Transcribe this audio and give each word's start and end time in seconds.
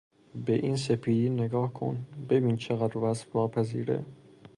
به 0.45 0.53
این 0.53 0.75
سپیدی 0.75 1.29
نگاه 1.29 1.73
کن، 1.73 2.05
ببین 2.29 2.57
چقدر 2.57 2.97
وصف 2.97 3.35
ناپذیره! 3.35 4.05